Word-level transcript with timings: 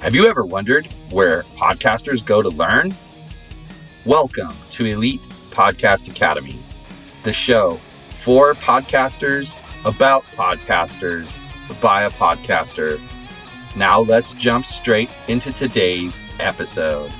Have 0.00 0.14
you 0.14 0.26
ever 0.26 0.46
wondered 0.46 0.86
where 1.10 1.42
podcasters 1.58 2.24
go 2.24 2.40
to 2.40 2.48
learn? 2.48 2.94
Welcome 4.06 4.54
to 4.70 4.86
Elite 4.86 5.20
Podcast 5.50 6.08
Academy, 6.08 6.58
the 7.22 7.34
show 7.34 7.78
for 8.08 8.54
podcasters, 8.54 9.58
about 9.84 10.24
podcasters, 10.34 11.28
by 11.82 12.04
a 12.04 12.10
podcaster. 12.12 12.98
Now 13.76 14.00
let's 14.00 14.32
jump 14.32 14.64
straight 14.64 15.10
into 15.28 15.52
today's 15.52 16.22
episode. 16.38 17.12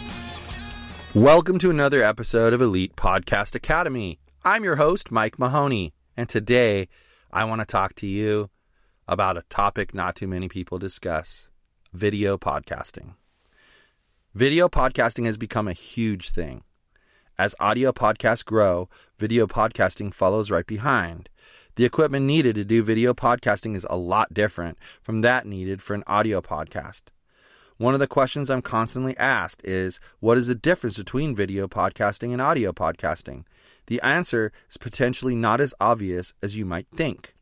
Welcome 1.14 1.58
to 1.58 1.68
another 1.68 2.02
episode 2.02 2.54
of 2.54 2.62
Elite 2.62 2.96
Podcast 2.96 3.54
Academy. 3.54 4.18
I'm 4.42 4.64
your 4.64 4.76
host, 4.76 5.10
Mike 5.10 5.38
Mahoney, 5.38 5.92
and 6.16 6.30
today 6.30 6.88
I 7.30 7.44
want 7.44 7.60
to 7.60 7.66
talk 7.66 7.94
to 7.96 8.06
you 8.06 8.48
about 9.06 9.36
a 9.36 9.42
topic 9.50 9.92
not 9.92 10.16
too 10.16 10.26
many 10.26 10.48
people 10.48 10.78
discuss 10.78 11.49
video 11.92 12.38
podcasting. 12.38 13.14
Video 14.32 14.68
podcasting 14.68 15.26
has 15.26 15.36
become 15.36 15.66
a 15.66 15.72
huge 15.72 16.30
thing. 16.30 16.62
As 17.36 17.56
audio 17.58 17.90
podcasts 17.90 18.44
grow, 18.44 18.88
video 19.18 19.48
podcasting 19.48 20.14
follows 20.14 20.52
right 20.52 20.66
behind. 20.66 21.28
The 21.74 21.84
equipment 21.84 22.26
needed 22.26 22.54
to 22.54 22.64
do 22.64 22.84
video 22.84 23.12
podcasting 23.12 23.74
is 23.74 23.86
a 23.90 23.96
lot 23.96 24.32
different 24.32 24.78
from 25.02 25.22
that 25.22 25.46
needed 25.46 25.82
for 25.82 25.94
an 25.94 26.04
audio 26.06 26.40
podcast. 26.40 27.02
One 27.76 27.94
of 27.94 28.00
the 28.00 28.06
questions 28.06 28.50
I'm 28.50 28.62
constantly 28.62 29.16
asked 29.16 29.64
is 29.64 29.98
what 30.20 30.38
is 30.38 30.46
the 30.46 30.54
difference 30.54 30.96
between 30.96 31.34
video 31.34 31.66
podcasting 31.66 32.32
and 32.32 32.40
audio 32.40 32.72
podcasting? 32.72 33.44
The 33.86 34.00
answer 34.02 34.52
is 34.70 34.76
potentially 34.76 35.34
not 35.34 35.60
as 35.60 35.74
obvious 35.80 36.34
as 36.40 36.56
you 36.56 36.64
might 36.64 36.86
think. 36.94 37.34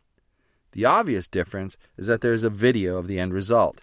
The 0.73 0.87
obvious 0.87 1.29
difference 1.29 1.77
is 1.99 2.07
that 2.07 2.23
there 2.23 2.33
is 2.33 2.45
a 2.45 2.51
video 2.51 2.97
of 2.97 3.09
the 3.09 3.19
end 3.19 3.35
result. 3.35 3.83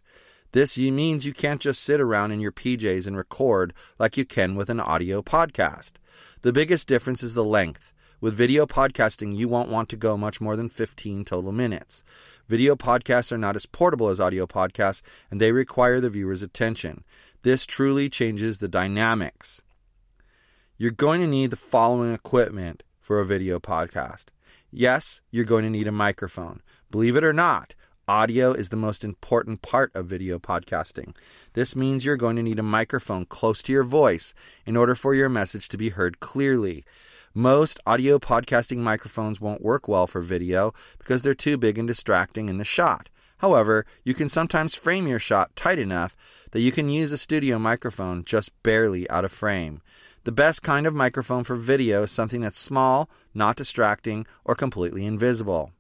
This 0.56 0.78
means 0.78 1.26
you 1.26 1.34
can't 1.34 1.60
just 1.60 1.84
sit 1.84 2.00
around 2.00 2.32
in 2.32 2.40
your 2.40 2.54
PJs 2.54 3.08
and 3.08 3.18
record 3.18 3.74
like 4.00 4.16
you 4.16 4.24
can 4.24 4.56
with 4.56 4.70
an 4.70 4.80
audio 4.80 5.22
podcast. 5.22 5.96
The 6.44 6.54
biggest 6.54 6.88
difference 6.88 7.22
is 7.24 7.34
the 7.34 7.44
length. 7.44 7.92
With 8.22 8.36
video 8.36 8.66
podcasting, 8.66 9.36
you 9.36 9.50
won't 9.50 9.68
want 9.68 9.90
to 9.90 9.98
go 9.98 10.16
much 10.16 10.40
more 10.40 10.56
than 10.56 10.70
15 10.70 11.26
total 11.26 11.52
minutes. 11.52 12.06
Video 12.48 12.78
podcasts 12.78 13.34
are 13.34 13.38
not 13.38 13.58
as 13.58 13.66
portable 13.66 14.08
as 14.08 14.22
audio 14.22 14.48
podcasts, 14.48 15.02
and 15.30 15.42
they 15.42 15.52
require 15.52 16.00
the 16.00 16.10
viewer's 16.10 16.42
attention. 16.42 17.04
This 17.42 17.66
truly 17.66 18.08
changes 18.08 18.60
the 18.60 18.70
dynamics. 18.70 19.62
You're 20.78 20.92
going 20.92 21.20
to 21.20 21.28
need 21.28 21.52
the 21.52 21.58
following 21.58 22.14
equipment 22.14 22.82
for 23.02 23.20
a 23.20 23.26
video 23.26 23.60
podcast. 23.60 24.28
Yes, 24.72 25.20
you're 25.32 25.44
going 25.44 25.66
to 25.66 25.70
need 25.70 25.88
a 25.88 25.92
microphone. 25.92 26.62
Believe 26.92 27.18
it 27.18 27.26
or 27.26 27.34
not, 27.34 27.76
Audio 28.08 28.54
is 28.54 28.70
the 28.70 28.76
most 28.76 29.04
important 29.04 29.64
part 29.64 29.90
of 29.96 30.06
video 30.06 30.38
podcasting. 30.38 31.16
This 31.54 31.76
means 31.76 32.06
you're 32.06 32.16
going 32.16 32.36
to 32.36 32.44
need 32.44 32.60
a 32.60 32.64
microphone 32.64 33.26
close 33.26 33.64
to 33.64 33.72
your 33.72 33.84
voice 33.84 34.36
in 34.64 34.78
order 34.78 34.94
for 34.94 35.16
your 35.16 35.28
message 35.28 35.70
to 35.70 35.78
be 35.78 35.90
heard 35.90 36.20
clearly. 36.20 36.86
Most 37.34 37.80
audio 37.88 38.20
podcasting 38.20 38.78
microphones 38.78 39.42
won't 39.42 39.64
work 39.64 39.88
well 39.88 40.06
for 40.06 40.22
video 40.22 40.72
because 41.00 41.24
they're 41.24 41.34
too 41.34 41.58
big 41.58 41.80
and 41.80 41.88
distracting 41.88 42.48
in 42.48 42.60
the 42.60 42.64
shot. 42.64 43.10
However, 43.40 43.88
you 44.04 44.14
can 44.14 44.30
sometimes 44.30 44.76
frame 44.76 45.08
your 45.08 45.18
shot 45.18 45.56
tight 45.56 45.80
enough 45.80 46.16
that 46.52 46.62
you 46.62 46.72
can 46.72 46.90
use 46.90 47.12
a 47.12 47.18
studio 47.18 47.58
microphone 47.58 48.24
just 48.24 48.52
barely 48.62 49.10
out 49.10 49.26
of 49.26 49.32
frame. 49.32 49.82
The 50.26 50.32
best 50.32 50.62
kind 50.62 50.86
of 50.86 50.94
microphone 50.94 51.44
for 51.44 51.56
video 51.56 52.04
is 52.04 52.12
something 52.12 52.42
that's 52.42 52.60
small, 52.60 53.10
not 53.34 53.56
distracting, 53.56 54.28
or 54.44 54.54
completely 54.54 55.08
invisible. 55.08 55.72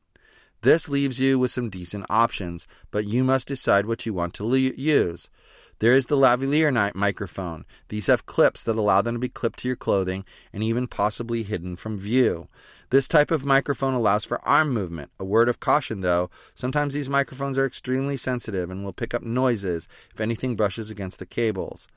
This 0.65 0.89
leaves 0.89 1.19
you 1.19 1.37
with 1.37 1.51
some 1.51 1.69
decent 1.69 2.07
options, 2.09 2.65
but 2.89 3.05
you 3.05 3.23
must 3.23 3.47
decide 3.47 3.85
what 3.85 4.07
you 4.07 4.15
want 4.15 4.33
to 4.33 4.43
le- 4.43 4.57
use. 4.57 5.29
There 5.77 5.93
is 5.93 6.07
the 6.07 6.17
lavalier 6.17 6.71
microphone. 6.95 7.65
These 7.89 8.07
have 8.07 8.25
clips 8.25 8.63
that 8.63 8.75
allow 8.75 9.03
them 9.03 9.13
to 9.13 9.19
be 9.19 9.29
clipped 9.29 9.59
to 9.59 9.67
your 9.67 9.75
clothing 9.75 10.25
and 10.51 10.63
even 10.63 10.87
possibly 10.87 11.43
hidden 11.43 11.75
from 11.75 11.99
view. 11.99 12.47
This 12.89 13.07
type 13.07 13.29
of 13.29 13.45
microphone 13.45 13.93
allows 13.93 14.25
for 14.25 14.43
arm 14.43 14.71
movement. 14.73 15.11
A 15.19 15.23
word 15.23 15.49
of 15.49 15.59
caution 15.59 16.01
though, 16.01 16.31
sometimes 16.55 16.95
these 16.95 17.09
microphones 17.09 17.59
are 17.59 17.67
extremely 17.67 18.17
sensitive 18.17 18.71
and 18.71 18.83
will 18.83 18.91
pick 18.91 19.13
up 19.13 19.21
noises 19.21 19.87
if 20.11 20.19
anything 20.19 20.55
brushes 20.55 20.89
against 20.89 21.19
the 21.19 21.27
cables. 21.27 21.87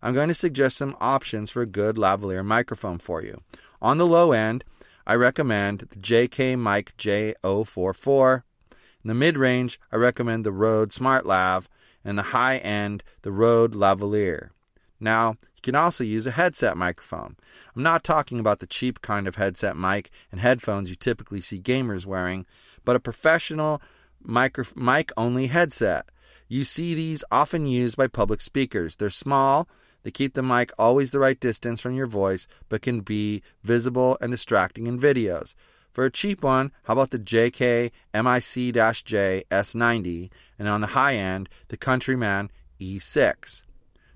I'm 0.00 0.14
going 0.14 0.28
to 0.28 0.34
suggest 0.34 0.78
some 0.78 0.96
options 1.00 1.50
for 1.50 1.60
a 1.60 1.66
good 1.66 1.96
lavalier 1.96 2.42
microphone 2.42 2.96
for 2.96 3.22
you. 3.22 3.42
On 3.82 3.98
the 3.98 4.06
low 4.06 4.32
end, 4.32 4.64
I 5.06 5.14
recommend 5.14 5.80
the 5.90 5.96
JK 5.96 6.58
Mic 6.58 6.96
J044. 6.96 8.42
In 8.72 9.08
the 9.08 9.14
mid 9.14 9.38
range, 9.38 9.78
I 9.92 9.96
recommend 9.96 10.44
the 10.44 10.50
Rode 10.50 10.90
SmartLav, 10.90 11.66
and 12.04 12.18
the 12.18 12.34
high 12.34 12.56
end, 12.56 13.04
the 13.22 13.30
Rode 13.30 13.72
Lavalier. 13.74 14.50
Now, 14.98 15.36
you 15.54 15.62
can 15.62 15.76
also 15.76 16.02
use 16.02 16.26
a 16.26 16.32
headset 16.32 16.76
microphone. 16.76 17.36
I'm 17.74 17.84
not 17.84 18.02
talking 18.02 18.40
about 18.40 18.58
the 18.58 18.66
cheap 18.66 19.00
kind 19.00 19.28
of 19.28 19.36
headset 19.36 19.76
mic 19.76 20.10
and 20.32 20.40
headphones 20.40 20.90
you 20.90 20.96
typically 20.96 21.40
see 21.40 21.60
gamers 21.60 22.04
wearing, 22.04 22.44
but 22.84 22.96
a 22.96 23.00
professional 23.00 23.80
micro- 24.20 24.64
mic 24.74 25.12
only 25.16 25.46
headset. 25.46 26.08
You 26.48 26.64
see 26.64 26.94
these 26.94 27.22
often 27.30 27.66
used 27.66 27.96
by 27.96 28.08
public 28.08 28.40
speakers. 28.40 28.96
They're 28.96 29.10
small, 29.10 29.68
they 30.06 30.12
keep 30.12 30.34
the 30.34 30.42
mic 30.44 30.70
always 30.78 31.10
the 31.10 31.18
right 31.18 31.40
distance 31.40 31.80
from 31.80 31.96
your 31.96 32.06
voice, 32.06 32.46
but 32.68 32.80
can 32.80 33.00
be 33.00 33.42
visible 33.64 34.16
and 34.20 34.30
distracting 34.30 34.86
in 34.86 35.00
videos. 35.00 35.56
For 35.92 36.04
a 36.04 36.12
cheap 36.12 36.44
one, 36.44 36.70
how 36.84 36.92
about 36.92 37.10
the 37.10 37.18
JK 37.18 37.90
MIC-J 38.14 39.42
S90, 39.50 40.30
and 40.60 40.68
on 40.68 40.80
the 40.80 40.86
high 40.86 41.16
end, 41.16 41.48
the 41.66 41.76
Countryman 41.76 42.52
E6. 42.80 43.64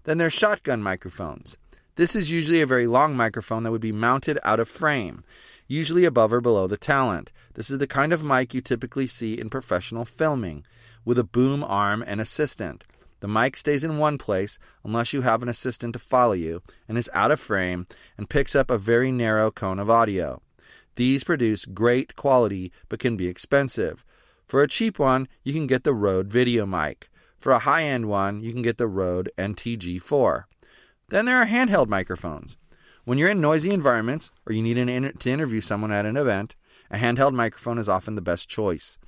Then 0.05 0.19
there's 0.19 0.33
shotgun 0.33 0.81
microphones. 0.81 1.57
This 1.97 2.15
is 2.15 2.31
usually 2.31 2.61
a 2.61 2.67
very 2.67 2.87
long 2.87 3.17
microphone 3.17 3.65
that 3.65 3.73
would 3.73 3.81
be 3.81 3.91
mounted 3.91 4.39
out 4.45 4.61
of 4.61 4.69
frame, 4.69 5.25
usually 5.67 6.05
above 6.05 6.33
or 6.33 6.41
below 6.41 6.69
the 6.69 6.77
talent. 6.77 7.33
This 7.55 7.69
is 7.69 7.79
the 7.79 7.89
kind 7.89 8.13
of 8.13 8.23
mic 8.23 8.55
you 8.55 8.61
typically 8.61 9.09
see 9.09 9.35
in 9.41 9.51
professional 9.51 10.05
filming, 10.05 10.65
with 11.05 11.19
a 11.19 11.25
boom 11.25 11.65
arm 11.65 12.05
and 12.07 12.21
assistant. 12.21 12.85
The 13.21 13.29
mic 13.29 13.57
stays 13.57 13.85
in 13.85 13.99
one 13.99 14.19
place 14.19 14.59
unless 14.85 15.13
you 15.13 15.23
have 15.23 15.43
an 15.43 15.49
assistant 15.49 15.93
to 15.93 15.99
follow 15.99 16.33
you 16.33 16.63
and 16.89 16.99
is 16.99 17.11
out 17.13 17.31
of 17.31 17.39
frame 17.39 17.87
and 18.17 18.29
picks 18.29 18.55
up 18.55 18.71
a 18.71 18.79
very 18.79 19.13
narrow 19.13 19.51
cone 19.51 19.79
of 19.79 19.91
audio. 19.91 20.43
These 20.97 21.25
produce 21.25 21.65
great 21.65 22.17
quality 22.17 22.73
but 22.89 22.99
can 22.99 23.17
be 23.17 23.29
expensive. 23.29 24.05
For 24.47 24.63
a 24.63 24.69
cheap 24.69 24.99
one, 24.99 25.29
you 25.45 25.53
can 25.53 25.67
get 25.67 25.85
the 25.85 25.95
Rode 25.95 26.29
Video 26.29 26.67
Mic. 26.67 27.09
For 27.39 27.53
a 27.53 27.61
high 27.61 27.85
end 27.85 28.07
one, 28.07 28.41
you 28.41 28.53
can 28.53 28.63
get 28.63 28.79
the 28.79 28.89
Rode 28.89 29.31
NTG4. 29.39 30.45
Then 31.09 31.27
there 31.27 31.37
are 31.37 31.47
handheld 31.47 31.89
microphones. 31.89 32.57
When 33.05 33.17
you're 33.17 33.31
in 33.31 33.41
noisy 33.41 33.71
environments 33.71 34.31
or 34.47 34.53
you 34.53 34.63
need 34.63 34.77
inter- 34.77 35.13
to 35.13 35.31
interview 35.31 35.61
someone 35.61 35.93
at 35.93 36.05
an 36.05 36.17
event, 36.17 36.55
a 36.91 36.97
handheld 36.97 37.33
microphone 37.33 37.79
is 37.79 37.89
often 37.89 38.15
the 38.15 38.21
best 38.21 38.49
choice. 38.49 38.99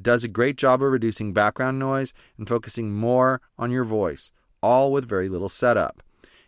Does 0.00 0.24
a 0.24 0.28
great 0.28 0.56
job 0.56 0.82
of 0.82 0.90
reducing 0.90 1.32
background 1.32 1.78
noise 1.78 2.12
and 2.36 2.48
focusing 2.48 2.92
more 2.92 3.40
on 3.58 3.70
your 3.70 3.84
voice, 3.84 4.32
all 4.62 4.92
with 4.92 5.08
very 5.08 5.28
little 5.28 5.48
setup. 5.48 6.02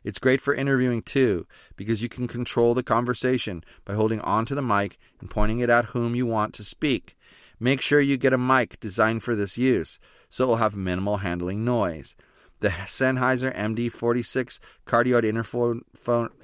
It's 0.04 0.18
great 0.18 0.40
for 0.40 0.54
interviewing 0.54 1.02
too, 1.02 1.46
because 1.76 2.02
you 2.02 2.08
can 2.08 2.28
control 2.28 2.74
the 2.74 2.82
conversation 2.82 3.64
by 3.84 3.94
holding 3.94 4.20
onto 4.20 4.54
the 4.54 4.62
mic 4.62 4.98
and 5.20 5.28
pointing 5.28 5.60
it 5.60 5.70
at 5.70 5.86
whom 5.86 6.14
you 6.14 6.24
want 6.26 6.54
to 6.54 6.64
speak. 6.64 7.16
Make 7.60 7.80
sure 7.80 8.00
you 8.00 8.16
get 8.16 8.32
a 8.32 8.38
mic 8.38 8.78
designed 8.80 9.22
for 9.22 9.34
this 9.34 9.58
use, 9.58 9.98
so 10.28 10.44
it 10.44 10.46
will 10.46 10.56
have 10.56 10.76
minimal 10.76 11.18
handling 11.18 11.64
noise. 11.64 12.14
The 12.60 12.68
Sennheiser 12.70 13.54
MD46 13.54 14.58
cardioid 14.86 15.24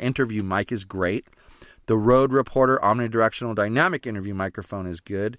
interview 0.00 0.42
mic 0.42 0.72
is 0.72 0.84
great. 0.84 1.26
The 1.86 1.98
Rode 1.98 2.32
Reporter 2.32 2.78
omnidirectional 2.82 3.54
dynamic 3.54 4.06
interview 4.06 4.34
microphone 4.34 4.86
is 4.86 5.00
good. 5.00 5.38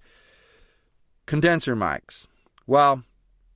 Condenser 1.26 1.74
mics. 1.74 2.28
Well, 2.68 3.02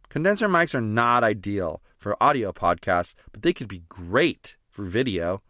condenser 0.09 0.49
mics 0.49 0.75
are 0.75 0.81
not 0.81 1.23
ideal 1.23 1.81
for 1.97 2.21
audio 2.21 2.51
podcasts, 2.51 3.15
but 3.31 3.43
they 3.43 3.53
could 3.53 3.69
be 3.69 3.85
great 3.89 4.57
for 4.69 4.85
video. 4.85 5.41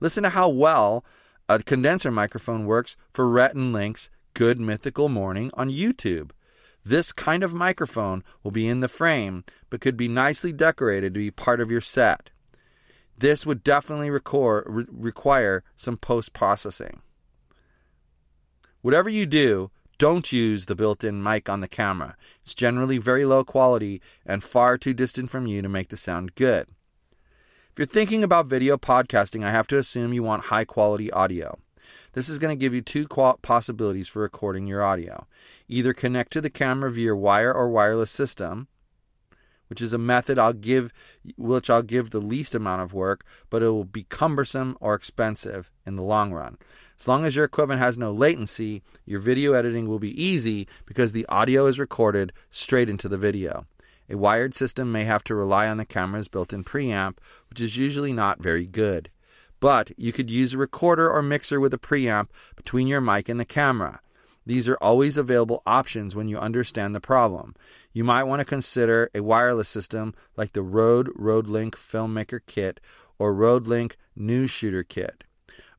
Listen 0.00 0.24
to 0.24 0.30
how 0.30 0.48
well 0.48 1.04
a 1.48 1.62
condenser 1.62 2.10
microphone 2.10 2.66
works 2.66 2.96
for 3.12 3.28
Rhett 3.28 3.54
and 3.54 3.72
Link's 3.72 4.10
Good 4.34 4.58
Mythical 4.58 5.08
Morning 5.08 5.52
on 5.54 5.70
YouTube. 5.70 6.32
This 6.84 7.12
kind 7.12 7.44
of 7.44 7.54
microphone 7.54 8.24
will 8.42 8.50
be 8.50 8.66
in 8.66 8.80
the 8.80 8.88
frame, 8.88 9.44
but 9.70 9.80
could 9.80 9.96
be 9.96 10.08
nicely 10.08 10.52
decorated 10.52 11.14
to 11.14 11.20
be 11.20 11.30
part 11.30 11.60
of 11.60 11.70
your 11.70 11.80
set. 11.80 12.30
This 13.16 13.46
would 13.46 13.62
definitely 13.62 14.10
record, 14.10 14.64
re- 14.66 14.86
require 14.90 15.62
some 15.76 15.96
post 15.96 16.32
processing. 16.32 17.02
Whatever 18.80 19.08
you 19.08 19.26
do, 19.26 19.70
don't 19.98 20.32
use 20.32 20.66
the 20.66 20.76
built 20.76 21.04
in 21.04 21.22
mic 21.22 21.48
on 21.48 21.60
the 21.60 21.68
camera. 21.68 22.16
It's 22.42 22.54
generally 22.54 22.98
very 22.98 23.24
low 23.24 23.44
quality 23.44 24.00
and 24.24 24.42
far 24.42 24.78
too 24.78 24.94
distant 24.94 25.28
from 25.28 25.46
you 25.46 25.60
to 25.60 25.68
make 25.68 25.88
the 25.88 25.96
sound 25.96 26.34
good. 26.34 26.68
If 27.72 27.78
you're 27.78 27.86
thinking 27.86 28.24
about 28.24 28.46
video 28.46 28.76
podcasting, 28.76 29.44
I 29.44 29.50
have 29.50 29.66
to 29.68 29.78
assume 29.78 30.12
you 30.12 30.22
want 30.22 30.46
high 30.46 30.64
quality 30.64 31.10
audio. 31.10 31.58
This 32.12 32.28
is 32.28 32.38
going 32.38 32.56
to 32.56 32.60
give 32.60 32.74
you 32.74 32.80
two 32.80 33.06
possibilities 33.06 34.08
for 34.08 34.22
recording 34.22 34.66
your 34.66 34.82
audio. 34.82 35.26
Either 35.68 35.92
connect 35.92 36.32
to 36.32 36.40
the 36.40 36.50
camera 36.50 36.90
via 36.90 37.14
wire 37.14 37.52
or 37.52 37.68
wireless 37.68 38.10
system, 38.10 38.68
which 39.68 39.80
is 39.82 39.92
a 39.92 39.98
method 39.98 40.38
I'll 40.38 40.54
give 40.54 40.92
which 41.36 41.68
I'll 41.68 41.82
give 41.82 42.10
the 42.10 42.20
least 42.20 42.54
amount 42.54 42.82
of 42.82 42.94
work, 42.94 43.24
but 43.50 43.62
it 43.62 43.68
will 43.68 43.84
be 43.84 44.04
cumbersome 44.04 44.76
or 44.80 44.94
expensive 44.94 45.70
in 45.86 45.96
the 45.96 46.02
long 46.02 46.32
run. 46.32 46.56
As 47.00 47.06
long 47.06 47.24
as 47.24 47.36
your 47.36 47.44
equipment 47.44 47.80
has 47.80 47.96
no 47.96 48.10
latency, 48.10 48.82
your 49.06 49.20
video 49.20 49.52
editing 49.52 49.86
will 49.86 50.00
be 50.00 50.20
easy 50.20 50.66
because 50.84 51.12
the 51.12 51.26
audio 51.26 51.66
is 51.66 51.78
recorded 51.78 52.32
straight 52.50 52.88
into 52.88 53.08
the 53.08 53.16
video. 53.16 53.66
A 54.10 54.16
wired 54.16 54.52
system 54.52 54.90
may 54.90 55.04
have 55.04 55.22
to 55.24 55.34
rely 55.36 55.68
on 55.68 55.76
the 55.76 55.84
camera's 55.84 56.26
built 56.26 56.52
in 56.52 56.64
preamp, 56.64 57.18
which 57.50 57.60
is 57.60 57.76
usually 57.76 58.12
not 58.12 58.42
very 58.42 58.66
good. 58.66 59.10
But 59.60 59.92
you 59.96 60.12
could 60.12 60.28
use 60.28 60.54
a 60.54 60.58
recorder 60.58 61.08
or 61.08 61.22
mixer 61.22 61.60
with 61.60 61.72
a 61.72 61.78
preamp 61.78 62.28
between 62.56 62.88
your 62.88 63.00
mic 63.00 63.28
and 63.28 63.38
the 63.38 63.44
camera. 63.44 64.00
These 64.44 64.68
are 64.68 64.78
always 64.80 65.16
available 65.16 65.62
options 65.66 66.16
when 66.16 66.26
you 66.26 66.38
understand 66.38 66.94
the 66.94 67.00
problem. 67.00 67.54
You 67.92 68.02
might 68.02 68.24
want 68.24 68.40
to 68.40 68.44
consider 68.44 69.08
a 69.14 69.22
wireless 69.22 69.68
system 69.68 70.14
like 70.36 70.52
the 70.52 70.62
Rode 70.62 71.08
RodeLink 71.14 71.72
Filmmaker 71.72 72.40
Kit 72.46 72.80
or 73.18 73.34
RodeLink 73.34 73.92
News 74.16 74.50
Shooter 74.50 74.82
Kit. 74.82 75.24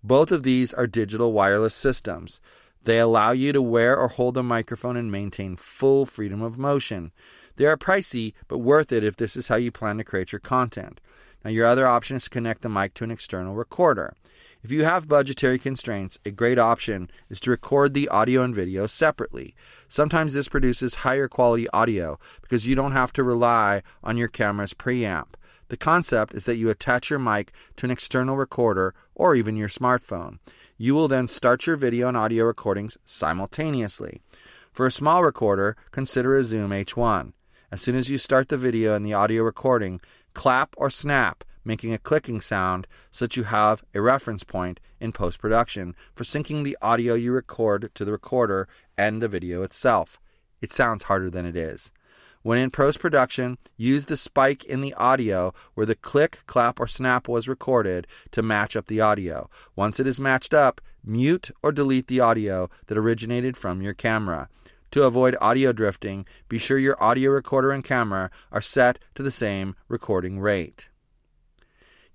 Both 0.03 0.31
of 0.31 0.43
these 0.43 0.73
are 0.73 0.87
digital 0.87 1.33
wireless 1.33 1.75
systems. 1.75 2.39
They 2.83 2.99
allow 2.99 3.31
you 3.31 3.51
to 3.51 3.61
wear 3.61 3.97
or 3.97 4.07
hold 4.07 4.37
a 4.37 4.43
microphone 4.43 4.95
and 4.95 5.11
maintain 5.11 5.57
full 5.57 6.05
freedom 6.05 6.41
of 6.41 6.57
motion. 6.57 7.11
They 7.57 7.65
are 7.65 7.75
pricey, 7.75 8.33
but 8.47 8.59
worth 8.59 8.93
it 8.93 9.03
if 9.03 9.17
this 9.17 9.35
is 9.35 9.49
how 9.49 9.57
you 9.57 9.71
plan 9.71 9.97
to 9.97 10.05
create 10.05 10.31
your 10.31 10.39
content. 10.39 11.01
Now, 11.43 11.51
your 11.51 11.65
other 11.65 11.85
option 11.85 12.15
is 12.15 12.23
to 12.25 12.29
connect 12.29 12.61
the 12.61 12.69
mic 12.69 12.93
to 12.95 13.03
an 13.03 13.11
external 13.11 13.55
recorder. 13.55 14.13
If 14.61 14.71
you 14.71 14.83
have 14.83 15.07
budgetary 15.07 15.57
constraints, 15.57 16.19
a 16.25 16.31
great 16.31 16.59
option 16.59 17.09
is 17.29 17.39
to 17.41 17.51
record 17.51 17.93
the 17.93 18.09
audio 18.09 18.43
and 18.43 18.53
video 18.53 18.87
separately. 18.87 19.55
Sometimes 19.87 20.33
this 20.33 20.49
produces 20.49 20.95
higher 20.95 21.29
quality 21.29 21.69
audio 21.69 22.19
because 22.41 22.67
you 22.67 22.75
don't 22.75 22.91
have 22.91 23.13
to 23.13 23.23
rely 23.23 23.83
on 24.03 24.17
your 24.17 24.27
camera's 24.27 24.73
preamp. 24.73 25.35
The 25.69 25.77
concept 25.77 26.33
is 26.33 26.45
that 26.45 26.57
you 26.57 26.69
attach 26.69 27.09
your 27.09 27.19
mic 27.19 27.53
to 27.77 27.85
an 27.85 27.91
external 27.91 28.35
recorder 28.35 28.95
or 29.19 29.35
even 29.35 29.57
your 29.57 29.67
smartphone. 29.67 30.39
You 30.77 30.95
will 30.95 31.09
then 31.09 31.27
start 31.27 31.67
your 31.67 31.75
video 31.75 32.07
and 32.07 32.15
audio 32.15 32.45
recordings 32.45 32.97
simultaneously. 33.03 34.21
For 34.71 34.85
a 34.85 34.91
small 34.91 35.23
recorder, 35.23 35.75
consider 35.91 36.37
a 36.37 36.43
Zoom 36.45 36.71
H1. 36.71 37.33
As 37.69 37.81
soon 37.81 37.95
as 37.95 38.09
you 38.09 38.17
start 38.17 38.47
the 38.47 38.57
video 38.57 38.95
and 38.95 39.05
the 39.05 39.13
audio 39.13 39.43
recording, 39.43 39.99
clap 40.33 40.73
or 40.77 40.89
snap 40.89 41.43
making 41.65 41.93
a 41.93 41.97
clicking 41.97 42.39
sound 42.39 42.87
so 43.11 43.25
that 43.25 43.35
you 43.35 43.43
have 43.43 43.83
a 43.93 44.01
reference 44.01 44.45
point 44.45 44.79
in 45.01 45.11
post 45.11 45.37
production 45.39 45.95
for 46.15 46.23
syncing 46.23 46.63
the 46.63 46.77
audio 46.81 47.13
you 47.13 47.33
record 47.33 47.91
to 47.95 48.05
the 48.05 48.13
recorder 48.13 48.69
and 48.97 49.21
the 49.21 49.27
video 49.27 49.63
itself. 49.63 50.17
It 50.61 50.71
sounds 50.71 51.03
harder 51.03 51.29
than 51.29 51.45
it 51.45 51.57
is. 51.57 51.91
When 52.41 52.57
in 52.57 52.71
post 52.71 52.99
production, 52.99 53.57
use 53.75 54.05
the 54.05 54.15
spike 54.15 54.63
in 54.63 54.79
the 54.79 54.93
audio 54.93 55.53
where 55.73 55.85
the 55.85 55.95
click, 55.95 56.39
clap, 56.45 56.79
or 56.79 56.87
snap 56.87 57.27
was 57.27 57.49
recorded 57.49 58.07
to 58.31 58.41
match 58.41 58.77
up 58.77 58.87
the 58.87 59.01
audio. 59.01 59.49
Once 59.75 59.99
it 59.99 60.07
is 60.07 60.19
matched 60.21 60.53
up, 60.53 60.79
mute 61.03 61.51
or 61.61 61.73
delete 61.73 62.07
the 62.07 62.21
audio 62.21 62.69
that 62.87 62.97
originated 62.97 63.57
from 63.57 63.81
your 63.81 63.93
camera. 63.93 64.47
To 64.91 65.03
avoid 65.03 65.35
audio 65.41 65.71
drifting, 65.73 66.25
be 66.47 66.57
sure 66.57 66.79
your 66.79 67.01
audio 67.03 67.31
recorder 67.31 67.71
and 67.71 67.83
camera 67.83 68.31
are 68.51 68.61
set 68.61 68.99
to 69.15 69.21
the 69.21 69.31
same 69.31 69.75
recording 69.87 70.39
rate. 70.39 70.89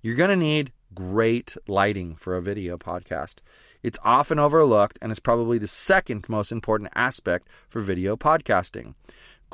You're 0.01 0.15
going 0.15 0.31
to 0.31 0.35
need 0.35 0.71
great 0.93 1.55
lighting 1.67 2.15
for 2.15 2.35
a 2.35 2.41
video 2.41 2.77
podcast. 2.77 3.35
It's 3.83 3.99
often 4.03 4.39
overlooked 4.39 4.97
and 5.01 5.11
is 5.11 5.19
probably 5.19 5.59
the 5.59 5.67
second 5.67 6.27
most 6.27 6.51
important 6.51 6.91
aspect 6.95 7.47
for 7.69 7.81
video 7.81 8.15
podcasting. 8.17 8.95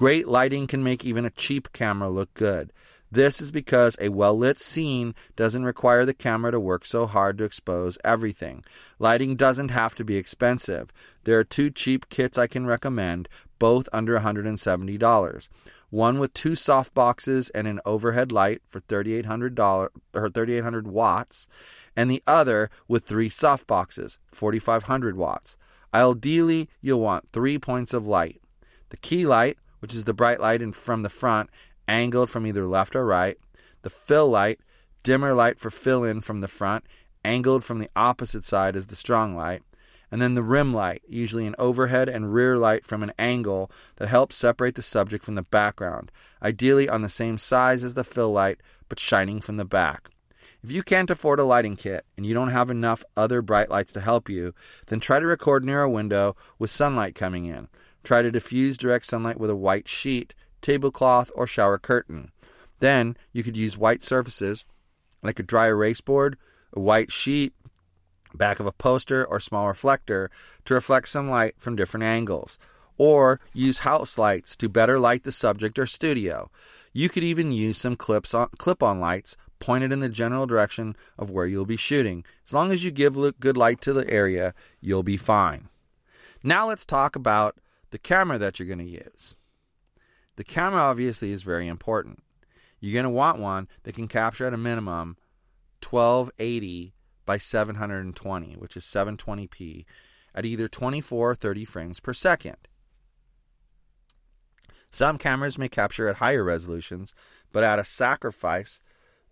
Great 0.02 0.28
lighting 0.28 0.66
can 0.66 0.82
make 0.84 1.06
even 1.06 1.26
a 1.26 1.30
cheap 1.30 1.72
camera 1.74 2.10
look 2.10 2.34
good. 2.34 2.74
This 3.12 3.40
is 3.40 3.52
because 3.52 3.96
a 4.02 4.10
well 4.10 4.36
lit 4.36 4.60
scene 4.60 5.14
doesn't 5.36 5.64
require 5.64 6.06
the 6.06 6.14
camera 6.16 6.50
to 6.50 6.60
work 6.60 6.88
so 6.88 7.06
hard 7.06 7.38
to 7.38 7.44
expose 7.44 8.00
everything. 8.04 8.64
Lighting 8.98 9.36
doesn't 9.36 9.70
have 9.70 9.94
to 9.94 10.04
be 10.04 10.18
expensive. 10.18 10.92
There 11.24 11.38
are 11.38 11.44
two 11.44 11.70
cheap 11.70 12.10
kits 12.10 12.36
I 12.40 12.48
can 12.48 12.66
recommend, 12.66 13.30
both 13.60 13.88
under 13.94 14.18
$170 14.18 15.50
one 15.92 16.18
with 16.18 16.34
two 16.34 16.56
soft 16.56 16.96
boxes 16.96 17.52
and 17.52 17.68
an 17.68 17.80
overhead 17.86 18.32
light 18.32 18.64
for 18.68 18.80
$3,800 18.80 19.90
or 20.16 20.30
3,800 20.32 20.88
watts, 20.88 21.48
and 21.96 22.10
the 22.10 22.24
other 22.26 22.72
with 22.88 23.06
three 23.06 23.30
soft 23.30 23.68
boxes, 23.68 24.18
4,500 24.32 25.16
watts. 25.16 25.58
Ideally, 25.94 26.70
you'll 26.82 27.02
want 27.02 27.30
three 27.32 27.60
points 27.60 27.94
of 27.94 28.08
light. 28.08 28.42
The 28.90 28.98
key 28.98 29.28
light, 29.28 29.60
which 29.82 29.94
is 29.94 30.06
the 30.06 30.14
bright 30.14 30.40
light 30.40 30.62
in 30.62 30.72
from 30.72 31.02
the 31.02 31.10
front, 31.10 31.50
angled 31.88 32.30
from 32.30 32.48
either 32.48 32.66
left 32.66 32.96
or 32.96 33.06
right. 33.06 33.38
The 33.82 33.90
fill 33.90 34.30
light, 34.30 34.60
dimmer 35.04 35.34
light 35.34 35.60
for 35.60 35.70
fill 35.70 36.04
in 36.04 36.22
from 36.22 36.42
the 36.42 36.48
front, 36.48 36.86
angled 37.26 37.64
from 37.64 37.80
the 37.80 37.90
opposite 37.96 38.46
side 38.46 38.76
as 38.76 38.88
the 38.88 38.96
strong 38.96 39.36
light 39.36 39.62
and 40.12 40.22
then 40.22 40.36
the 40.36 40.44
rim 40.44 40.74
light, 40.74 41.02
usually 41.08 41.48
an 41.48 41.56
overhead 41.58 42.10
and 42.10 42.34
rear 42.34 42.58
light 42.58 42.86
from 42.86 43.02
an 43.02 43.14
angle 43.18 43.72
that 43.96 44.10
helps 44.10 44.36
separate 44.36 44.76
the 44.76 44.82
subject 44.82 45.24
from 45.24 45.36
the 45.36 45.42
background, 45.42 46.12
ideally 46.44 46.90
on 46.90 47.02
the 47.02 47.10
same 47.10 47.38
size 47.38 47.84
as 47.84 47.94
the 47.94 48.04
fill 48.04 48.32
light 48.32 48.60
but 48.90 49.00
shining 49.00 49.40
from 49.40 49.56
the 49.56 49.66
back. 49.66 50.10
If 50.62 50.70
you 50.70 50.84
can't 50.84 51.10
afford 51.10 51.40
a 51.40 51.44
lighting 51.44 51.78
kit 51.78 52.06
and 52.18 52.26
you 52.26 52.34
don't 52.34 52.50
have 52.50 52.70
enough 52.70 53.04
other 53.16 53.42
bright 53.42 53.70
lights 53.70 53.94
to 53.94 54.02
help 54.02 54.30
you, 54.30 54.54
then 54.88 55.00
try 55.00 55.20
to 55.20 55.26
record 55.26 55.64
near 55.64 55.82
a 55.82 55.90
window 55.90 56.36
with 56.60 56.70
sunlight 56.70 57.16
coming 57.16 57.46
in. 57.46 57.70
Try 58.04 58.22
to 58.22 58.32
diffuse 58.32 58.78
direct 58.78 59.06
sunlight 59.06 59.40
with 59.40 59.50
a 59.50 59.56
white 59.56 59.88
sheet, 59.88 60.34
tablecloth, 60.62 61.32
or 61.36 61.46
shower 61.46 61.78
curtain. 61.78 62.32
Then 62.80 63.16
you 63.32 63.44
could 63.44 63.58
use 63.58 63.78
white 63.78 64.04
surfaces 64.04 64.66
like 65.22 65.40
a 65.40 65.44
dry 65.44 65.68
erase 65.68 66.02
board, 66.02 66.38
a 66.74 66.80
white 66.80 67.12
sheet, 67.12 67.54
back 68.34 68.60
of 68.60 68.66
a 68.66 68.72
poster 68.72 69.26
or 69.26 69.40
small 69.40 69.68
reflector 69.68 70.30
to 70.66 70.74
reflect 70.74 71.08
some 71.10 71.30
light 71.30 71.56
from 71.58 71.76
different 71.76 72.04
angles, 72.04 72.58
or 72.98 73.40
use 73.54 73.80
house 73.80 74.18
lights 74.18 74.56
to 74.56 74.70
better 74.70 74.98
light 74.98 75.24
the 75.24 75.32
subject 75.32 75.78
or 75.78 75.86
studio. 75.86 76.50
You 76.94 77.10
could 77.10 77.24
even 77.24 77.52
use 77.52 77.78
some 77.78 77.96
clips 77.96 78.34
on, 78.34 78.50
clip-on 78.58 79.00
lights 79.00 79.38
pointed 79.60 79.92
in 79.92 80.00
the 80.00 80.10
general 80.10 80.48
direction 80.48 80.96
of 81.18 81.30
where 81.30 81.46
you'll 81.46 81.66
be 81.66 81.78
shooting. 81.78 82.26
As 82.46 82.54
long 82.54 82.72
as 82.72 82.84
you 82.84 82.92
give 82.92 83.16
good 83.40 83.58
light 83.58 83.80
to 83.82 83.94
the 83.94 84.10
area, 84.10 84.54
you'll 84.80 85.04
be 85.04 85.18
fine. 85.18 85.70
Now 86.44 86.68
let's 86.68 86.86
talk 86.86 87.16
about 87.16 87.58
the 87.92 88.00
camera 88.00 88.38
that 88.38 88.60
you're 88.60 88.68
going 88.68 88.80
to 88.80 88.86
use. 88.86 89.38
The 90.38 90.44
camera 90.44 90.82
obviously 90.82 91.32
is 91.32 91.44
very 91.44 91.68
important. 91.68 92.24
You're 92.80 92.94
going 92.94 93.04
to 93.04 93.10
want 93.10 93.40
one 93.40 93.68
that 93.84 93.96
can 93.96 94.08
capture 94.08 94.48
at 94.48 94.54
a 94.54 94.58
minimum 94.58 95.18
1280 95.88 96.94
by 97.26 97.38
720, 97.38 98.56
which 98.58 98.76
is 98.76 98.84
720p, 98.86 99.86
at 100.34 100.46
either 100.46 100.68
24 100.68 101.32
or 101.32 101.36
30 101.36 101.66
frames 101.66 102.00
per 102.00 102.14
second. 102.14 102.58
Some 104.90 105.18
cameras 105.18 105.58
may 105.58 105.70
capture 105.70 106.08
at 106.08 106.18
higher 106.18 106.44
resolutions, 106.44 107.14
but 107.52 107.64
at 107.64 107.80
a 107.80 107.86
sacrifice 107.86 108.80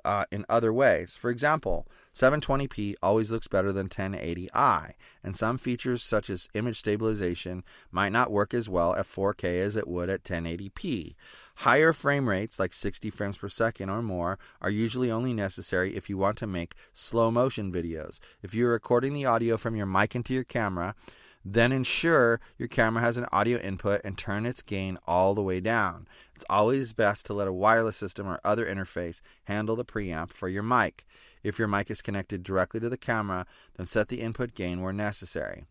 uh, 0.06 0.26
in 0.32 0.46
other 0.48 0.72
ways. 0.72 1.16
For 1.16 1.30
example, 1.30 1.88
720p 2.20 2.96
always 3.02 3.32
looks 3.32 3.48
better 3.48 3.72
than 3.72 3.88
1080i, 3.88 4.92
and 5.24 5.38
some 5.38 5.58
features 5.58 6.04
such 6.04 6.30
as 6.30 6.50
image 6.54 6.78
stabilization 6.78 7.64
might 7.92 8.12
not 8.12 8.30
work 8.30 8.54
as 8.54 8.68
well 8.68 8.94
at 8.96 9.06
4K 9.06 9.62
as 9.62 9.78
it 9.78 9.88
would 9.88 10.10
at 10.10 10.26
1080p. 10.26 11.16
Higher 11.60 11.94
frame 11.94 12.28
rates, 12.28 12.60
like 12.60 12.74
60 12.74 13.10
frames 13.10 13.38
per 13.38 13.48
second 13.48 13.90
or 13.90 14.02
more, 14.02 14.38
are 14.62 14.70
usually 14.70 15.10
only 15.10 15.32
necessary 15.32 15.96
if 15.96 16.10
you 16.10 16.18
want 16.18 16.38
to 16.40 16.48
make 16.48 16.76
slow 16.92 17.32
motion 17.32 17.72
videos. 17.72 18.20
If 18.44 18.54
you're 18.54 18.72
recording 18.72 19.14
the 19.14 19.26
audio 19.26 19.56
from 19.56 19.78
your 19.78 19.86
mic 19.86 20.14
into 20.14 20.34
your 20.34 20.44
camera, 20.44 20.96
then 21.44 21.72
ensure 21.72 22.40
your 22.58 22.68
camera 22.68 23.02
has 23.02 23.18
an 23.18 23.26
audio 23.32 23.60
input 23.60 24.02
and 24.04 24.18
turn 24.18 24.46
its 24.46 24.62
gain 24.62 24.98
all 25.08 25.34
the 25.34 25.42
way 25.42 25.60
down. 25.60 26.08
It's 26.36 26.46
always 26.50 26.94
best 26.94 27.26
to 27.28 27.34
let 27.34 27.48
a 27.48 27.54
wireless 27.54 27.98
system 27.98 28.28
or 28.28 28.40
other 28.44 28.66
interface 28.66 29.22
handle 29.46 29.76
the 29.76 29.86
preamp 29.86 30.32
for 30.32 30.50
your 30.50 30.64
mic. 30.64 31.06
If 31.44 31.58
your 31.58 31.68
mic 31.68 31.90
is 31.90 32.02
connected 32.02 32.44
directly 32.44 32.80
to 32.82 32.90
the 32.90 32.98
camera, 32.98 33.46
then 33.78 33.86
set 33.86 34.10
the 34.10 34.22
input 34.22 34.54
gain 34.54 34.82
where 34.82 34.94
necessary. 34.94 35.66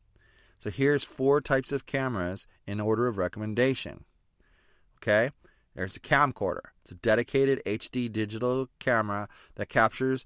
So 0.59 0.71
here's 0.71 1.05
four 1.05 1.41
types 1.41 1.71
of 1.71 1.87
cameras 1.87 2.47
in 2.67 2.81
order 2.81 3.07
of 3.07 3.19
recommendation. 3.19 4.05
Okay? 4.97 5.31
There's 5.75 5.97
a 5.97 6.01
camcorder. 6.01 6.71
It's 6.83 6.91
a 6.91 6.97
dedicated 6.97 7.63
HD 7.65 8.11
digital 8.11 8.69
camera 8.81 9.29
that 9.55 9.69
captures 9.69 10.25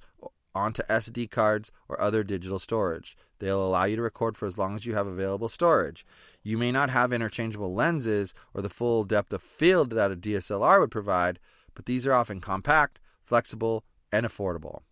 onto 0.55 0.83
SD 0.83 1.31
cards 1.31 1.71
or 1.89 2.01
other 2.01 2.23
digital 2.23 2.59
storage. 2.59 3.17
They'll 3.39 3.67
allow 3.67 3.85
you 3.85 3.97
to 3.97 4.03
record 4.03 4.37
for 4.37 4.47
as 4.47 4.59
long 4.59 4.75
as 4.75 4.87
you 4.87 4.95
have 4.95 5.07
available 5.07 5.49
storage. 5.49 6.07
You 6.43 6.59
may 6.59 6.73
not 6.73 6.91
have 6.91 7.13
interchangeable 7.13 7.75
lenses 7.75 8.35
or 8.55 8.63
the 8.63 8.69
full 8.69 9.05
depth 9.05 9.33
of 9.33 9.43
field 9.43 9.91
that 9.91 10.13
a 10.13 10.17
DSLR 10.17 10.81
would 10.81 10.91
provide, 10.91 11.39
but 11.75 11.87
these 11.87 12.07
are 12.07 12.13
often 12.13 12.41
compact, 12.41 12.99
flexible, 13.25 13.85
and 14.13 14.27
affordable. 14.27 14.83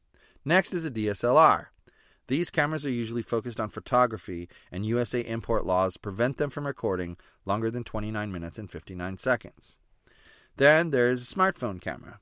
Next 0.45 0.73
is 0.73 0.85
a 0.85 0.91
DSLR. 0.91 1.67
These 2.29 2.51
cameras 2.51 2.87
are 2.87 2.91
usually 2.91 3.23
focused 3.23 3.59
on 3.59 3.71
photography, 3.71 4.49
and 4.71 4.87
USA 4.87 5.21
import 5.21 5.67
laws 5.67 5.97
prevent 5.97 6.39
them 6.39 6.49
from 6.49 6.67
recording 6.67 7.17
longer 7.45 7.71
than 7.71 7.83
29 7.83 8.31
minutes 8.31 8.57
and 8.57 8.71
59 8.71 9.17
seconds. 9.19 9.81
Then 10.57 10.91
there's 10.91 11.23
a 11.23 11.35
smartphone 11.35 11.81
camera. 11.81 12.21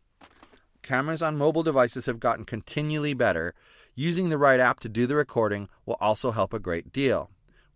Cameras 0.88 1.20
on 1.20 1.36
mobile 1.36 1.62
devices 1.62 2.06
have 2.06 2.18
gotten 2.18 2.46
continually 2.46 3.12
better. 3.12 3.52
Using 3.94 4.30
the 4.30 4.38
right 4.38 4.58
app 4.58 4.80
to 4.80 4.88
do 4.88 5.06
the 5.06 5.16
recording 5.16 5.68
will 5.84 5.98
also 6.00 6.30
help 6.30 6.54
a 6.54 6.58
great 6.58 6.94
deal. 6.94 7.28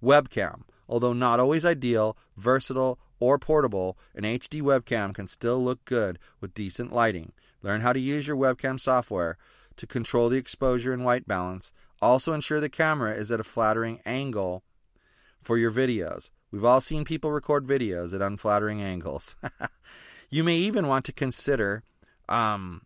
Webcam. 0.02 0.62
Although 0.88 1.12
not 1.12 1.38
always 1.38 1.66
ideal, 1.66 2.16
versatile, 2.38 2.98
or 3.20 3.38
portable, 3.38 3.98
an 4.14 4.22
HD 4.22 4.62
webcam 4.62 5.14
can 5.14 5.28
still 5.28 5.62
look 5.62 5.84
good 5.84 6.18
with 6.40 6.54
decent 6.54 6.90
lighting. 6.90 7.32
Learn 7.62 7.82
how 7.82 7.92
to 7.92 8.00
use 8.00 8.26
your 8.26 8.36
webcam 8.38 8.80
software 8.80 9.36
to 9.76 9.86
control 9.86 10.30
the 10.30 10.38
exposure 10.38 10.94
and 10.94 11.04
white 11.04 11.28
balance. 11.28 11.70
Also, 12.00 12.32
ensure 12.32 12.60
the 12.60 12.70
camera 12.70 13.12
is 13.12 13.30
at 13.30 13.40
a 13.40 13.44
flattering 13.44 14.00
angle 14.06 14.62
for 15.42 15.58
your 15.58 15.70
videos. 15.70 16.30
We've 16.50 16.64
all 16.64 16.80
seen 16.80 17.04
people 17.04 17.30
record 17.30 17.66
videos 17.66 18.14
at 18.14 18.22
unflattering 18.22 18.80
angles. 18.80 19.36
you 20.30 20.42
may 20.42 20.56
even 20.56 20.86
want 20.86 21.04
to 21.04 21.12
consider 21.12 21.82
um, 22.26 22.80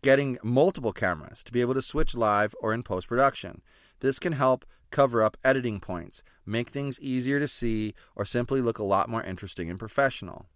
getting 0.00 0.38
multiple 0.42 0.92
cameras 0.92 1.42
to 1.44 1.52
be 1.52 1.60
able 1.60 1.74
to 1.74 1.82
switch 1.82 2.14
live 2.14 2.54
or 2.60 2.72
in 2.72 2.82
post 2.82 3.08
production. 3.08 3.60
This 4.00 4.18
can 4.18 4.32
help 4.32 4.64
cover 4.90 5.22
up 5.22 5.36
editing 5.44 5.80
points, 5.80 6.22
make 6.46 6.70
things 6.70 7.00
easier 7.00 7.38
to 7.38 7.48
see, 7.48 7.94
or 8.16 8.24
simply 8.24 8.60
look 8.60 8.78
a 8.78 8.84
lot 8.84 9.08
more 9.08 9.22
interesting 9.22 9.68
and 9.68 9.78
professional. 9.78 10.46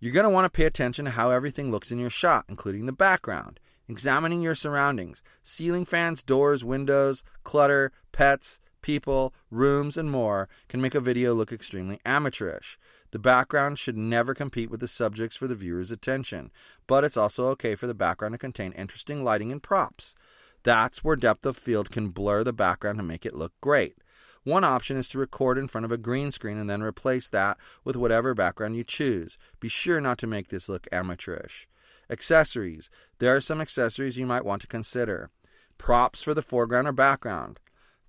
You're 0.00 0.12
going 0.12 0.24
to 0.24 0.30
want 0.30 0.44
to 0.44 0.56
pay 0.56 0.64
attention 0.64 1.06
to 1.06 1.12
how 1.12 1.30
everything 1.30 1.70
looks 1.70 1.90
in 1.90 1.98
your 1.98 2.10
shot, 2.10 2.44
including 2.48 2.86
the 2.86 2.92
background, 2.92 3.60
examining 3.88 4.42
your 4.42 4.54
surroundings, 4.54 5.22
ceiling 5.42 5.84
fans, 5.84 6.22
doors, 6.22 6.64
windows, 6.64 7.22
clutter, 7.42 7.92
pets, 8.12 8.60
people, 8.82 9.32
rooms, 9.50 9.96
and 9.96 10.10
more 10.10 10.48
can 10.68 10.80
make 10.80 10.94
a 10.94 11.00
video 11.00 11.32
look 11.32 11.52
extremely 11.52 12.00
amateurish. 12.04 12.78
The 13.14 13.20
background 13.20 13.78
should 13.78 13.96
never 13.96 14.34
compete 14.34 14.70
with 14.70 14.80
the 14.80 14.88
subjects 14.88 15.36
for 15.36 15.46
the 15.46 15.54
viewer's 15.54 15.92
attention, 15.92 16.50
but 16.88 17.04
it's 17.04 17.16
also 17.16 17.46
okay 17.50 17.76
for 17.76 17.86
the 17.86 17.94
background 17.94 18.34
to 18.34 18.38
contain 18.38 18.72
interesting 18.72 19.22
lighting 19.22 19.52
and 19.52 19.62
props. 19.62 20.16
That's 20.64 21.04
where 21.04 21.14
depth 21.14 21.46
of 21.46 21.56
field 21.56 21.92
can 21.92 22.08
blur 22.08 22.42
the 22.42 22.52
background 22.52 22.98
to 22.98 23.04
make 23.04 23.24
it 23.24 23.36
look 23.36 23.52
great. 23.60 23.98
One 24.42 24.64
option 24.64 24.96
is 24.96 25.06
to 25.10 25.20
record 25.20 25.58
in 25.58 25.68
front 25.68 25.84
of 25.84 25.92
a 25.92 25.96
green 25.96 26.32
screen 26.32 26.58
and 26.58 26.68
then 26.68 26.82
replace 26.82 27.28
that 27.28 27.56
with 27.84 27.94
whatever 27.94 28.34
background 28.34 28.74
you 28.74 28.82
choose. 28.82 29.38
Be 29.60 29.68
sure 29.68 30.00
not 30.00 30.18
to 30.18 30.26
make 30.26 30.48
this 30.48 30.68
look 30.68 30.88
amateurish. 30.90 31.68
Accessories. 32.10 32.90
There 33.20 33.36
are 33.36 33.40
some 33.40 33.60
accessories 33.60 34.18
you 34.18 34.26
might 34.26 34.44
want 34.44 34.60
to 34.62 34.66
consider. 34.66 35.30
Props 35.78 36.20
for 36.20 36.34
the 36.34 36.42
foreground 36.42 36.88
or 36.88 36.92
background. 36.92 37.60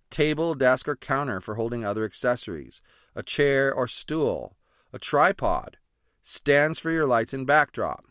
Table, 0.10 0.56
desk, 0.56 0.88
or 0.88 0.96
counter 0.96 1.40
for 1.42 1.54
holding 1.54 1.86
other 1.86 2.06
accessories. 2.06 2.82
A 3.16 3.22
chair 3.22 3.72
or 3.72 3.88
stool. 3.88 4.56
A 4.96 4.98
tripod. 4.98 5.76
Stands 6.24 6.80
for 6.80 6.90
your 6.90 7.06
lights 7.06 7.34
and 7.34 7.46
backdrop. 7.46 8.06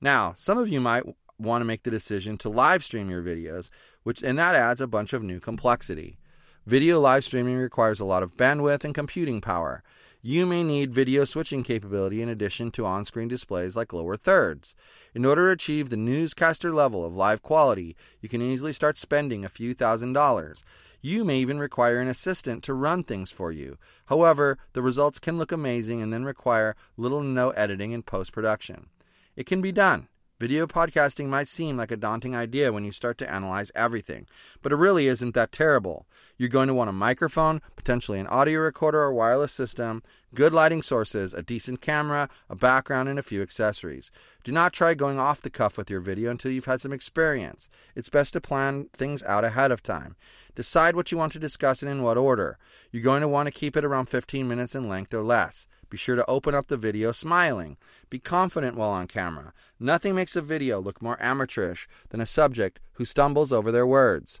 Now, 0.00 0.32
some 0.38 0.56
of 0.56 0.66
you 0.66 0.80
might 0.80 1.04
want 1.38 1.60
to 1.60 1.66
make 1.66 1.82
the 1.82 1.90
decision 1.90 2.38
to 2.38 2.48
live 2.48 2.82
stream 2.82 3.10
your 3.10 3.22
videos, 3.22 3.68
which 4.04 4.22
and 4.22 4.38
that 4.38 4.54
adds 4.54 4.80
a 4.80 4.86
bunch 4.86 5.12
of 5.12 5.22
new 5.22 5.38
complexity. 5.38 6.16
Video 6.64 6.98
live 6.98 7.24
streaming 7.24 7.56
requires 7.56 8.00
a 8.00 8.06
lot 8.06 8.22
of 8.22 8.38
bandwidth 8.38 8.84
and 8.84 8.94
computing 8.94 9.42
power. 9.42 9.82
You 10.22 10.46
may 10.46 10.64
need 10.64 10.94
video 10.94 11.26
switching 11.26 11.62
capability 11.62 12.22
in 12.22 12.30
addition 12.30 12.70
to 12.70 12.86
on 12.86 13.04
screen 13.04 13.28
displays 13.28 13.76
like 13.76 13.92
lower 13.92 14.16
thirds. 14.16 14.74
In 15.14 15.26
order 15.26 15.48
to 15.48 15.52
achieve 15.52 15.90
the 15.90 15.98
newscaster 15.98 16.72
level 16.72 17.04
of 17.04 17.14
live 17.14 17.42
quality, 17.42 17.96
you 18.22 18.30
can 18.30 18.40
easily 18.40 18.72
start 18.72 18.96
spending 18.96 19.44
a 19.44 19.50
few 19.50 19.74
thousand 19.74 20.14
dollars. 20.14 20.64
You 21.08 21.24
may 21.24 21.38
even 21.38 21.58
require 21.58 22.00
an 22.00 22.08
assistant 22.08 22.62
to 22.64 22.74
run 22.74 23.02
things 23.02 23.30
for 23.30 23.50
you. 23.50 23.78
However, 24.08 24.58
the 24.74 24.82
results 24.82 25.18
can 25.18 25.38
look 25.38 25.50
amazing 25.50 26.02
and 26.02 26.12
then 26.12 26.22
require 26.22 26.76
little 26.98 27.22
to 27.22 27.26
no 27.26 27.48
editing 27.52 27.94
and 27.94 28.04
post 28.04 28.30
production. 28.30 28.90
It 29.34 29.46
can 29.46 29.62
be 29.62 29.72
done. 29.72 30.08
Video 30.38 30.66
podcasting 30.66 31.26
might 31.26 31.48
seem 31.48 31.76
like 31.78 31.90
a 31.90 31.96
daunting 31.96 32.36
idea 32.36 32.72
when 32.72 32.84
you 32.84 32.92
start 32.92 33.18
to 33.18 33.28
analyze 33.28 33.72
everything, 33.74 34.26
but 34.62 34.70
it 34.70 34.76
really 34.76 35.08
isn't 35.08 35.34
that 35.34 35.50
terrible. 35.50 36.06
You're 36.36 36.48
going 36.48 36.68
to 36.68 36.74
want 36.74 36.90
a 36.90 36.92
microphone, 36.92 37.60
potentially 37.74 38.20
an 38.20 38.28
audio 38.28 38.60
recorder 38.60 39.00
or 39.00 39.12
wireless 39.12 39.50
system, 39.50 40.02
good 40.34 40.52
lighting 40.52 40.82
sources, 40.82 41.34
a 41.34 41.42
decent 41.42 41.80
camera, 41.80 42.28
a 42.48 42.54
background, 42.54 43.08
and 43.08 43.18
a 43.18 43.22
few 43.24 43.42
accessories. 43.42 44.12
Do 44.44 44.52
not 44.52 44.72
try 44.72 44.94
going 44.94 45.18
off 45.18 45.42
the 45.42 45.50
cuff 45.50 45.76
with 45.76 45.90
your 45.90 46.00
video 46.00 46.30
until 46.30 46.52
you've 46.52 46.66
had 46.66 46.82
some 46.82 46.92
experience. 46.92 47.68
It's 47.96 48.08
best 48.08 48.34
to 48.34 48.40
plan 48.40 48.90
things 48.92 49.24
out 49.24 49.42
ahead 49.42 49.72
of 49.72 49.82
time. 49.82 50.14
Decide 50.58 50.96
what 50.96 51.12
you 51.12 51.18
want 51.18 51.30
to 51.34 51.38
discuss 51.38 51.82
and 51.82 51.90
in 51.90 52.02
what 52.02 52.18
order. 52.18 52.58
You're 52.90 53.00
going 53.00 53.20
to 53.20 53.28
want 53.28 53.46
to 53.46 53.52
keep 53.52 53.76
it 53.76 53.84
around 53.84 54.06
15 54.06 54.48
minutes 54.48 54.74
in 54.74 54.88
length 54.88 55.14
or 55.14 55.22
less. 55.22 55.68
Be 55.88 55.96
sure 55.96 56.16
to 56.16 56.28
open 56.28 56.52
up 56.52 56.66
the 56.66 56.76
video 56.76 57.12
smiling. 57.12 57.76
Be 58.10 58.18
confident 58.18 58.76
while 58.76 58.90
on 58.90 59.06
camera. 59.06 59.52
Nothing 59.78 60.16
makes 60.16 60.34
a 60.34 60.42
video 60.42 60.80
look 60.80 61.00
more 61.00 61.16
amateurish 61.22 61.88
than 62.08 62.20
a 62.20 62.26
subject 62.26 62.80
who 62.94 63.04
stumbles 63.04 63.52
over 63.52 63.70
their 63.70 63.86
words. 63.86 64.40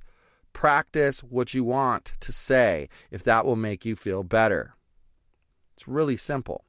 Practice 0.52 1.22
what 1.22 1.54
you 1.54 1.62
want 1.62 2.10
to 2.18 2.32
say 2.32 2.88
if 3.12 3.22
that 3.22 3.46
will 3.46 3.54
make 3.54 3.84
you 3.84 3.94
feel 3.94 4.24
better. 4.24 4.74
It's 5.76 5.86
really 5.86 6.16
simple. 6.16 6.64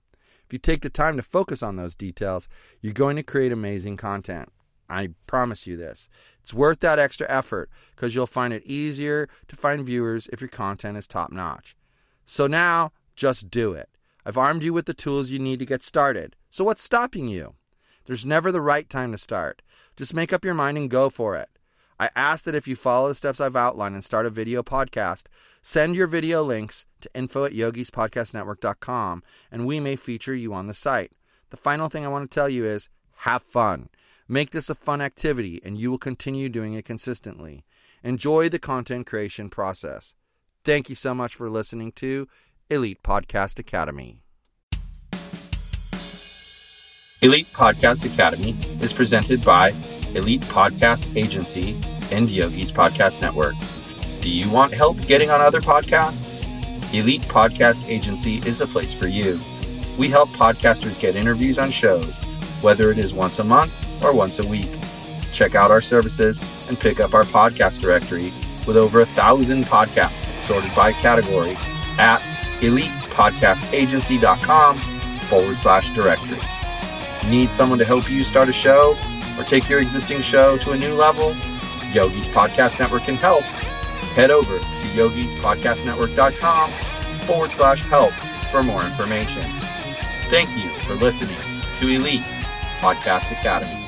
If 0.45 0.53
you 0.53 0.59
take 0.59 0.83
the 0.83 0.91
time 0.91 1.17
to 1.17 1.23
focus 1.23 1.63
on 1.63 1.75
those 1.75 1.95
details, 1.95 2.47
you're 2.81 2.93
going 2.93 3.15
to 3.15 3.23
create 3.23 3.51
amazing 3.51 3.97
content. 3.97 4.49
I 4.89 5.09
promise 5.27 5.67
you 5.67 5.77
this. 5.77 6.09
It's 6.41 6.53
worth 6.53 6.79
that 6.79 6.99
extra 6.99 7.29
effort 7.29 7.69
because 7.95 8.15
you'll 8.15 8.25
find 8.25 8.53
it 8.53 8.65
easier 8.65 9.29
to 9.47 9.55
find 9.55 9.85
viewers 9.85 10.27
if 10.33 10.41
your 10.41 10.49
content 10.49 10.97
is 10.97 11.07
top 11.07 11.31
notch. 11.31 11.75
So 12.25 12.47
now, 12.47 12.91
just 13.15 13.49
do 13.49 13.73
it. 13.73 13.89
I've 14.25 14.37
armed 14.37 14.63
you 14.63 14.73
with 14.73 14.85
the 14.85 14.93
tools 14.93 15.29
you 15.29 15.39
need 15.39 15.59
to 15.59 15.65
get 15.65 15.83
started. 15.83 16.35
So 16.49 16.63
what's 16.63 16.81
stopping 16.81 17.27
you? 17.27 17.55
There's 18.05 18.25
never 18.25 18.51
the 18.51 18.61
right 18.61 18.89
time 18.89 19.11
to 19.11 19.17
start. 19.17 19.61
Just 19.95 20.13
make 20.13 20.33
up 20.33 20.43
your 20.43 20.53
mind 20.53 20.77
and 20.77 20.89
go 20.89 21.09
for 21.09 21.35
it. 21.35 21.49
I 21.99 22.09
ask 22.15 22.45
that 22.45 22.55
if 22.55 22.67
you 22.67 22.75
follow 22.75 23.09
the 23.09 23.15
steps 23.15 23.41
I've 23.41 23.55
outlined 23.55 23.93
and 23.93 24.03
start 24.03 24.25
a 24.25 24.29
video 24.29 24.63
podcast, 24.63 25.25
send 25.61 25.95
your 25.95 26.07
video 26.07 26.41
links 26.41 26.85
to 27.01 27.09
info 27.13 27.43
at 27.43 27.51
yogispodcastnetwork.com 27.51 29.23
and 29.51 29.65
we 29.65 29.79
may 29.79 29.95
feature 29.95 30.33
you 30.33 30.53
on 30.53 30.67
the 30.67 30.73
site. 30.73 31.11
The 31.49 31.57
final 31.57 31.89
thing 31.89 32.05
I 32.05 32.09
want 32.09 32.29
to 32.29 32.33
tell 32.33 32.47
you 32.47 32.65
is 32.65 32.89
have 33.17 33.43
fun. 33.43 33.89
Make 34.31 34.51
this 34.51 34.69
a 34.69 34.75
fun 34.75 35.01
activity 35.01 35.59
and 35.65 35.75
you 35.75 35.89
will 35.89 35.97
continue 35.97 36.49
doing 36.49 36.75
it 36.75 36.85
consistently. 36.85 37.65
Enjoy 38.03 38.47
the 38.47 38.59
content 38.59 39.07
creation 39.07 39.49
process. 39.49 40.13
Thank 40.63 40.87
you 40.87 40.93
so 40.93 41.15
much 41.15 41.33
for 41.33 41.49
listening 41.49 41.91
to 41.93 42.27
Elite 42.69 43.01
Podcast 43.01 43.57
Academy. 43.57 44.21
Elite 47.23 47.47
Podcast 47.47 48.05
Academy 48.05 48.55
is 48.79 48.93
presented 48.93 49.43
by 49.43 49.73
Elite 50.13 50.41
Podcast 50.41 51.11
Agency 51.15 51.81
and 52.11 52.29
Yogi's 52.29 52.71
Podcast 52.71 53.21
Network. 53.21 53.55
Do 54.21 54.29
you 54.29 54.47
want 54.51 54.75
help 54.75 55.01
getting 55.07 55.31
on 55.31 55.41
other 55.41 55.59
podcasts? 55.59 56.45
Elite 56.93 57.23
Podcast 57.23 57.89
Agency 57.89 58.37
is 58.47 58.59
the 58.59 58.67
place 58.67 58.93
for 58.93 59.07
you. 59.07 59.39
We 59.97 60.07
help 60.07 60.29
podcasters 60.29 60.99
get 60.99 61.15
interviews 61.15 61.57
on 61.57 61.71
shows, 61.71 62.15
whether 62.61 62.91
it 62.91 62.99
is 62.99 63.11
once 63.11 63.39
a 63.39 63.43
month 63.43 63.73
or 64.03 64.13
once 64.13 64.39
a 64.39 64.47
week. 64.47 64.69
Check 65.31 65.55
out 65.55 65.71
our 65.71 65.81
services 65.81 66.39
and 66.67 66.77
pick 66.79 66.99
up 66.99 67.13
our 67.13 67.23
podcast 67.23 67.79
directory 67.79 68.33
with 68.67 68.75
over 68.77 69.01
a 69.01 69.05
thousand 69.05 69.65
podcasts 69.65 70.35
sorted 70.37 70.73
by 70.75 70.91
category 70.93 71.55
at 71.97 72.19
elitepodcastagency.com 72.61 74.77
forward 75.21 75.57
slash 75.57 75.89
directory. 75.91 76.39
Need 77.29 77.51
someone 77.51 77.79
to 77.79 77.85
help 77.85 78.09
you 78.09 78.23
start 78.23 78.49
a 78.49 78.53
show 78.53 78.97
or 79.37 79.43
take 79.43 79.69
your 79.69 79.79
existing 79.79 80.21
show 80.21 80.57
to 80.57 80.71
a 80.71 80.77
new 80.77 80.93
level? 80.93 81.35
Yogi's 81.93 82.27
Podcast 82.27 82.79
Network 82.79 83.03
can 83.03 83.15
help. 83.15 83.43
Head 84.13 84.31
over 84.31 84.57
to 84.57 84.63
yogispodcastnetwork.com 84.95 86.71
forward 87.21 87.51
slash 87.51 87.81
help 87.83 88.11
for 88.51 88.63
more 88.63 88.83
information. 88.83 89.43
Thank 90.29 90.49
you 90.57 90.69
for 90.85 90.95
listening 90.95 91.37
to 91.75 91.87
Elite 91.87 92.23
Podcast 92.79 93.31
Academy. 93.31 93.78